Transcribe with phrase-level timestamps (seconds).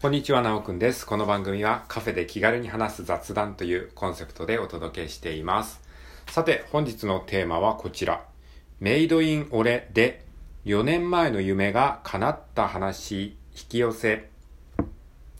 [0.00, 1.04] こんにちは、なおくんです。
[1.04, 5.80] この番組はカフェで気軽に話す雑談というコンセプトでお届けしています。
[6.28, 8.22] さて、本日のテーマはこちら。
[8.78, 10.24] メイドイン俺で
[10.66, 14.30] 4年前の夢が叶った話、引き寄せ。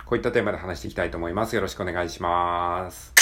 [0.05, 1.55] こういったテーマで話していきたいと思います。
[1.55, 3.18] よろしくお願いします。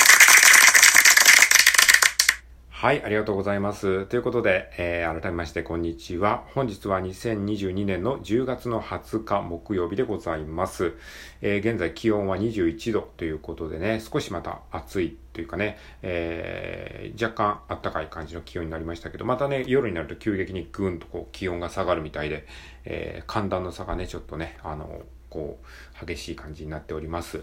[2.79, 4.05] はい、ありがとうございます。
[4.05, 6.45] ということで、えー改めましてこんにちは。
[6.55, 10.93] 本日は2022年の10月の20日木曜日でございます。
[11.41, 22.47] えー現在気温は21度ということでね、少しまた暑いというかね、えー若干暖かい感じの気温になりましたけど、またね、夜になると急激にぐんとこう気温が下がるみたいで、
[22.85, 25.01] えー寒暖の差がね、ちょっとね、あの、
[25.31, 25.59] こ
[26.03, 27.43] う、激しい感じになっております。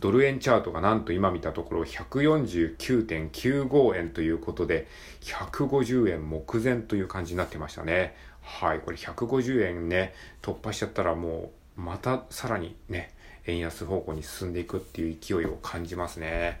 [0.00, 4.88] ドル円チャートがなんと今見たところ149.95円ということで、
[5.20, 8.16] 150円目前という感じになってましたね。
[8.40, 13.12] はい、これ150円ね、突破しちゃったらもう、またさらにね、
[13.46, 16.58] 円安方向に進んでいくっていう勢いを感じますね。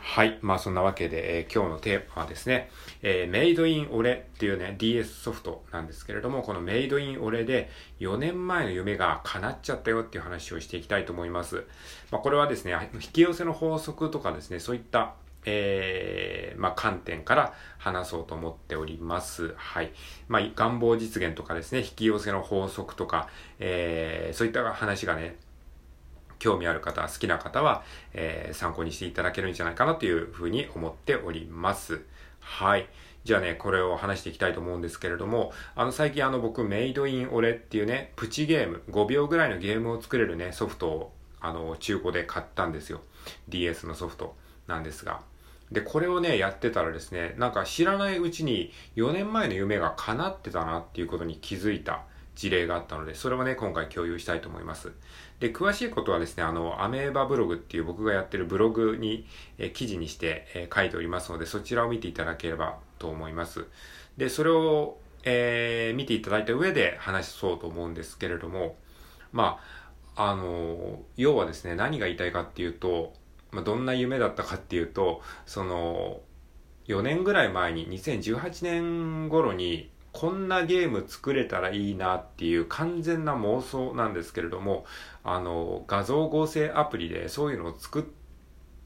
[0.00, 0.38] はい。
[0.42, 2.70] まあそんなわけで、えー今日のテーマはですね、
[3.02, 7.68] えーメイドインオレっていうね、DS ソフトなんですけれども、このメイドインオレで
[8.00, 11.64] 4年前の夢が叶っちゃったよっていう話をしていきたいと思います。
[12.10, 19.54] まあこれはですね、引き寄せの法則とかですね、そういったえーまあ、観点から話そうと思っております。
[19.56, 19.92] はい。
[20.26, 25.36] まあ、願望実現とかですね、引き寄せの法則とか、えーそういった話がね、
[26.38, 27.82] 興味ある方、好きな方は、
[28.14, 32.02] えー参考にしていただけるんじゃないかなというふうに思っております。
[32.40, 32.88] はい。
[33.24, 43.02] じゃあね、これを話していきたいと思うんですけれども、あの、最近あの、僕、メイドインオレっていうね、プチゲーム、5秒ぐらいのゲームを作れるね、ソフトを、あの、中古で買ったんですよ。
[43.48, 44.34] DS のソフト
[44.66, 45.20] なんですが。
[45.70, 52.04] で、これをね、やってたらですね、なんか知らないうちに4年前の夢が叶ってたなっていうことに気づいた
[52.38, 54.92] 事例があったので、それをね、今回共有したいと思います。
[55.40, 59.26] で、詳しいことはですね、あの、アメーバブログっていう僕がやってるブログに、
[59.58, 63.66] え記事にして、え書いておりますので、そちらを見ていただければと思います。
[64.16, 68.76] で、それを、えー見ていただいた上で話そうと思うんですけれども、
[69.32, 69.58] ま
[70.14, 73.14] あ、あの、要はですね、何が言いたいかっていうと、
[73.50, 76.20] まあ、どんな夢だったかっていうと、その、
[76.86, 84.84] 4年ぐらい前に、2018年頃に、こんなゲーム作れたらいいなっていう完全な妄想なんですけれども、
[85.22, 88.04] あの、画像合成アプリでそういうのを作っ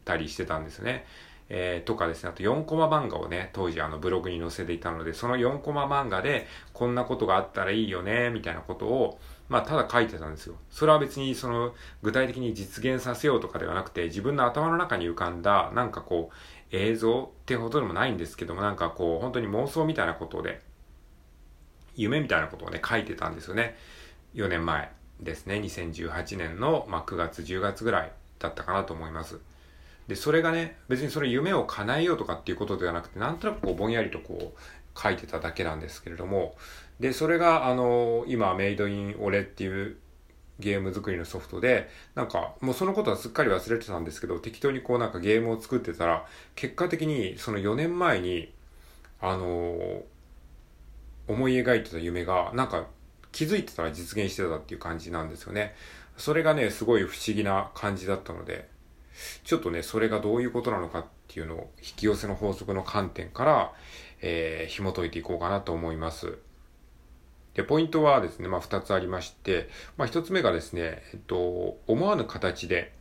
[0.05, 1.07] たりしてたんですね。
[1.55, 10.57] えーとかですね、あと4コマ漫画をね、当時あのブログに載せていたので、その4コマ漫画でこんなことがあったらいいよね、みたいなことを、まあただ書いてたんですよ。
[10.71, 16.37] それは別にその具体的に実現させようとかではなくて、自分の頭の中に浮かんだ、なんかこう、
[16.75, 20.63] 映像ってほどでもないんですけども、なんかこう、本当に妄想みたいなことで、
[21.97, 23.77] 夢みたいなことをね、書いてたんですよね。
[24.35, 25.57] 4年前ですね。
[25.57, 29.39] 2018年の、まあ、9月、10月ぐらいだったかなと思います。
[30.09, 36.57] で、それがね、別にそれ夢を叶えようとかっていうことではなくて、なんとなくこう、ぼんやりとこう、書いてただけなんですけれども、
[37.01, 39.97] で、それが、あの、今、メイドインオレっていう
[40.59, 48.53] ゲーム作りのソフトで、なんか、もうそのことはすっかり忘れてたんですけど、適当にこうなんかゲームを作ってたら、結果的にその4年前に、
[49.21, 50.03] あの、
[51.29, 52.87] 思い描いてた夢が、なんか
[53.31, 55.75] 気づいてたら実現してたっていう感じなんですよね。
[56.17, 58.69] それがね、すごい不思議な感じだったので、
[59.45, 63.73] ちょっとね、それがどういうことなのかっていうのを引き寄せの法則の観点から、
[64.21, 66.39] えー紐解いていこうかなと思います。
[67.55, 72.93] で、ポイントはですね、まあ二つありまして、まあ一つ目がですね、えっと、思わぬ形で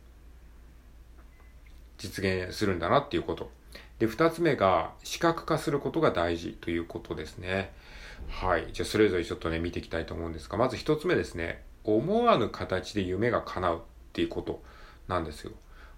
[1.98, 3.50] 実現するんだなっていうこと。
[3.98, 7.72] で、二つ目が視覚化することが大事ということですね。
[8.28, 8.68] はい。
[8.72, 13.80] じゃあそれぞれちょっとね、見ていきたいと思うんですが、まず一つ目ですね、思わぬ形で夢が叶うっ
[14.12, 14.62] ていうこと
[15.08, 15.52] なんですよ。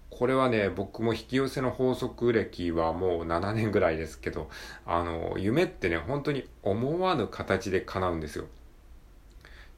[0.09, 4.49] これはね、僕も引き寄せの法則歴はもう7年ぐらいですけど、
[4.85, 8.45] あの、夢ってね、本当に思わぬ形で叶うんですよ。
[8.45, 8.47] っ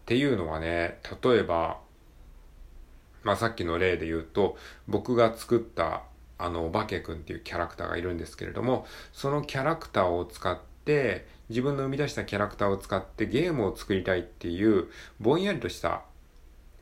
[0.06, 1.80] ていうのはね、例えば、
[3.24, 4.58] まあさっきの例で言うと、
[4.88, 6.04] 僕が作った
[6.38, 14.88] あの、お化けくんっていうキャラクターがいるんですけれども、そのキャラクターを使って、自分の生み出したキャラクターを使ってゲームを作りたいっていう、
[15.20, 16.04] ぼんやりとした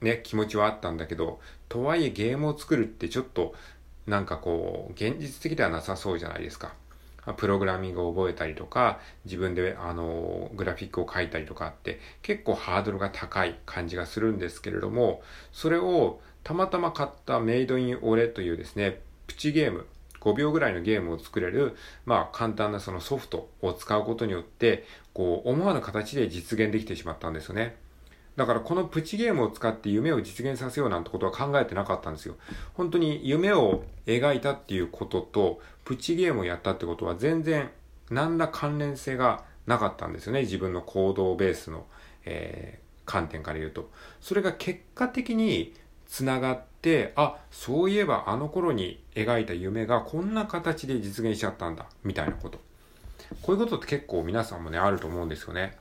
[0.02, 1.40] ね、気持ちはあったんだけど、
[1.70, 3.56] とはいえゲームを作るってちょっと、
[4.06, 6.74] なんかこう、現実的ではなさそうじゃないですか。
[7.38, 19.88] プログラミングを覚えたりとか、自分であの、グラフィックを書いたりとかって、結構ハードルが高い感じがするんですけれども、それをたまたま買ったメイドインオレというですね、プチゲーム、
[20.26, 21.76] 5秒ぐらいのゲームを作れる、
[22.06, 27.78] まあ簡単なそのソフトを使うことによって、こう思わぬ形で実現できてしまったんですよね。
[28.36, 32.36] だからこのプチゲームを使って夢を実現させようなんてことは考えてなかったんですよ。
[32.74, 37.70] 本当に夢を描いたっていうことと、プチゲームをやったってことは全然
[38.10, 40.42] 何ら関連性がなかったんですよね。
[40.42, 41.86] 自分の行動ベースの、
[42.26, 43.90] えー、観点から言うと。
[44.20, 45.74] それが結果的に
[46.06, 46.75] つながって、
[47.16, 52.60] あ、そういえばあの頃に描いた夢がこんな形で実現しちゃったんだ、みたいなこと。
[53.42, 55.78] こういうことって結構皆さんもね、あると思うんですよね。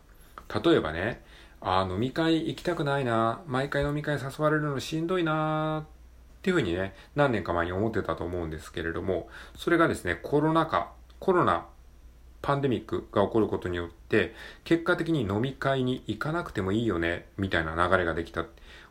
[0.65, 1.23] 例えばね、
[1.61, 5.87] あ、飲み会行きたくないな、毎回飲み会誘われるのしんどいな、っ
[6.43, 11.67] ていうふうにね、何年か前に思ってたと思うんですけれども、それがですね、コロナ禍、コロナ、
[12.43, 14.35] パンデミックが起こることによって、
[14.65, 18.45] 結果的に飲み会に行かなくてもいいよね、みたいな流れができた。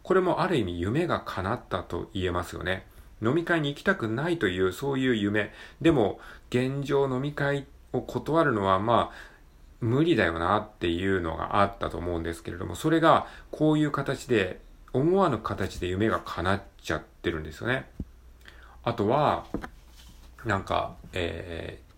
[0.03, 2.85] これもある意味夢が叶ったと言えますよね。
[3.21, 5.51] 飲み会に行きたくないというそういう夢。
[5.81, 6.19] でも、
[6.49, 9.33] 現状飲み会を断るのはまあ、
[9.79, 14.59] 無理だよなっていうのがあったと思うんですけれども、それがこういう形で、
[14.91, 17.89] 思わぬ形で夢が叶っちゃってるんですよね。
[18.83, 19.45] あとは、
[20.45, 21.93] なんか、えー、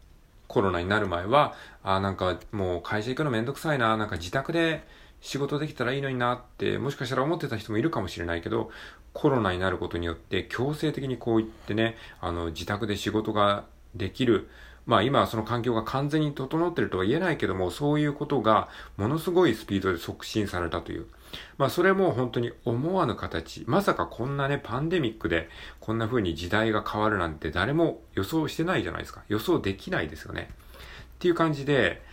[0.47, 4.83] コロナになる前は、あなんかもう会社行くのめんどくさいな、なんか自宅で
[5.21, 8.69] 仕事できたらいいのになって、もしかしたら思ってた人もいるかもしれないけど、
[9.13, 13.65] コロナになることによって強制的にこう言ってね、あの、自宅で仕事が
[13.95, 14.49] できる、
[14.85, 21.07] まあ今はその環境が完全に整ってるとは言えないけども、そういうことがものすごいスピードで促進されたという。
[21.57, 23.63] まあそれも本当に思わぬ形。
[23.67, 29.23] まさかこんなね、パンデミックでこんな風に時代が変わるなんて誰も予想してないじゃないですか。
[29.27, 30.49] 予想できないですよね。
[31.15, 32.03] っていう感じで、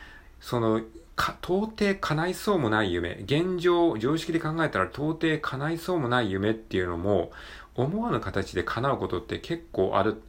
[0.40, 0.80] その、
[1.16, 3.18] か、到底叶いそうもない夢。
[3.24, 7.32] 現状、常識で考えたら到底叶いそうもない夢っていうのも、
[7.74, 10.22] 思わぬ形で叶うことって結構ある、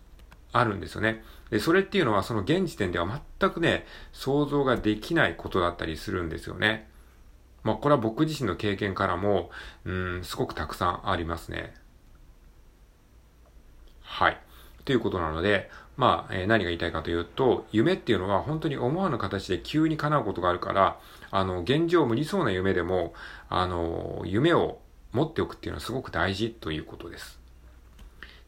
[0.51, 1.24] あるんですよね。
[1.50, 6.89] で、それっていうのはその現時点では全くね、想像ができないことだったりするんですよね。
[7.63, 9.50] まあ、これは僕自身の経験からも、
[9.86, 11.74] うん、すごくたくさんありますね。
[14.01, 14.39] はい。
[14.86, 20.99] ということなので、まあ、えー、何が言いたいかというと、夢っていうのは本当に思わぬ形で急に叶うことがあるから、
[21.29, 23.13] あの、現状無理そうな夢でも、
[23.49, 24.79] あの、夢を
[25.11, 27.39] 持っておくっていうのはすごく大事ということです。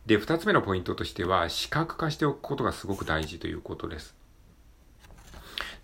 [0.08, 4.16] で、二つ目のポイントとしては、視覚化しておくことがすごく大事ということです。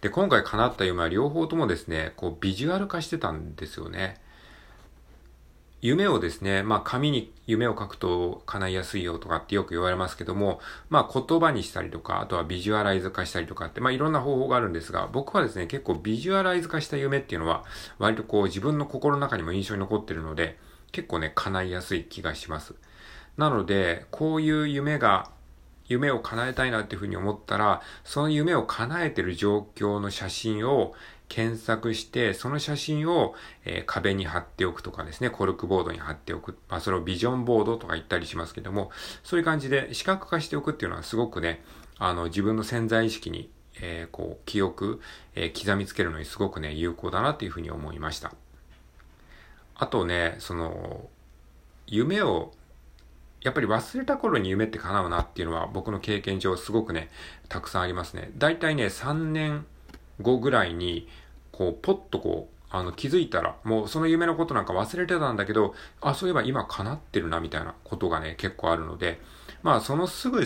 [0.01, 4.19] で、今回叶った夢は両方ともですね、こう、ビジュアル化してたんですよね。
[5.81, 17.63] 夢をですね、まあ紙に夢を書くと叶いやすいよとかってよく言われますけども、まあ言葉にしたりとか、あとはビジュアライズ化したりとかって、まあいろんな方法があるんですが、僕はですね、結構ビジュアライズ化した夢っていうのは、
[17.97, 20.59] 割とこう自分の心の中にも印象に残ってるので、
[20.91, 22.75] 結構ね、叶いやすい気がします。
[23.37, 25.31] なので、こういう夢が、
[25.87, 30.93] 夢を叶えたいなっていうふうに思ったら、その夢を叶えてる状況の写真を
[31.31, 36.57] 検索して、その写真を、え、壁に貼っておくとかですね、コルクボードに貼っておく。
[36.67, 38.91] まあ、それをビジョンボードとか言ったりしますけども、
[39.23, 41.63] そういう感じで視覚化しておくっていうのはすごくね、
[41.99, 43.49] あの、自分の潜在意識に、
[43.79, 44.99] えー、こう、記憶、
[45.35, 48.33] えー、刻みつけるのにすごくね、有効だなっていうふうに思いました。
[49.75, 51.09] あとね、その、
[51.87, 52.51] 夢を
[53.39, 57.09] やっぱり忘れた頃に夢って叶うなっていうのは僕の経験上すごくね、
[57.47, 58.31] たくさんありますね。
[58.35, 59.65] だいたいね、3年
[60.21, 61.07] 後ぐらいに、
[61.51, 69.19] こう、ポッとこう、あの、気づいたら、もうその夢のことなんか忘れてたんだけど、あ、そういえば今叶ってるな、みたいなことがね、結構あるので、
[69.61, 70.43] まあ、そのすぐ、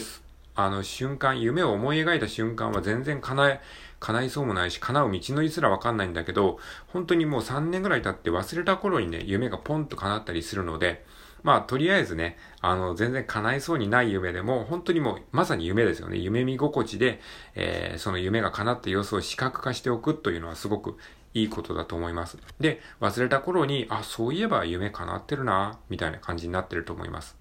[0.55, 3.61] あの瞬間、夢を思い描いた瞬間は全然叶え、
[3.99, 11.05] 叶いそうもないし、叶う道のりすらわかんないんだけど、本当にもう3年ぐらい経って忘れた頃にね、夢がポンと叶ったりするので、
[11.45, 16.17] まあ、とりあえずね、あの、全然叶いそうにない夢でも、本当にもう、まさに夢ですよね。
[16.17, 17.21] 夢見心地で、
[17.53, 20.97] えー、その夢が叶った様子を視覚化しておくというのはすごく
[21.35, 22.39] いいことだと思います。
[22.59, 27.37] で、忘れた頃に、あ、そういえば夢叶ってるな、みたいな感じになってると思います。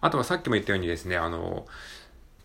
[0.00, 1.66] あとはさっきも言ったようにですね、あの、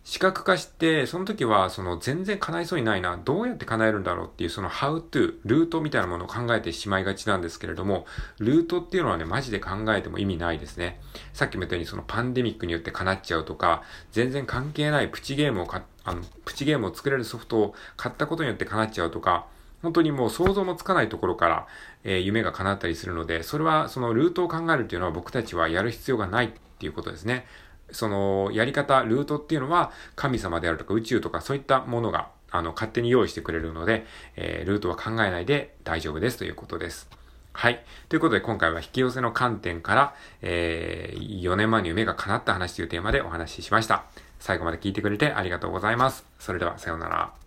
[0.03, 8.05] 視覚化して、その時は、その全然叶いそうにないな、どうやって叶えるんだろうっていう、その how to、ルートみたいなものを考えてしまいがちなんですけれども、
[8.37, 10.99] ルートっていうのはね、マジで考えても意味ないですね。
[11.31, 19.47] さっきも言ったように、そのパンデミックによって叶っちゃうとか、全然関係ないプチゲームをか、あの、プチゲームを作れるソフトを買ったことによって叶っちゃうとか、
[19.81, 21.67] 本当にもう想像もつかないところから、
[22.03, 27.45] えー、夢が叶ったりするので、それはそのルートを考えるっていうのは僕たちはやる必要がないっていうことですね。
[27.93, 37.09] そのやり方、ルートっていうのは神様であるとか宇宙とかそういったものがあの勝手に用意してくれるので、えー、ルートは考えないで大丈夫ですということです。
[37.53, 37.83] はい。
[38.09, 44.03] ということで今回は引き寄せの観点から、えー、4年前に夢が叶った話というテーマでお話ししました。
[44.39, 46.25] 最後まで聞いてくれてありがとうございます。
[46.39, 47.42] それではさようなら。